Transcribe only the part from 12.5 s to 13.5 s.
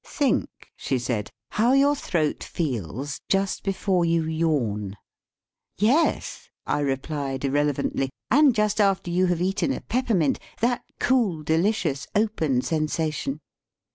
sensation."